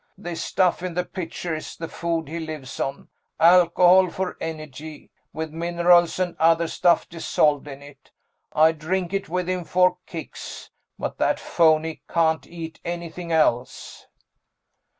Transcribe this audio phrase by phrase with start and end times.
[0.17, 3.09] This stuff in the pitcher is the food he lives on
[3.39, 8.09] alcohol for energy, with minerals and other stuff dissolved in it.
[8.51, 14.07] I drink it with him for kicks, but that phony can't eat anything else."